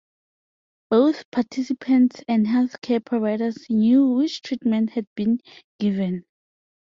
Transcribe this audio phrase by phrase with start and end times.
[0.89, 5.41] Both participants and health care providers knew which treatment had been
[5.77, 6.25] given.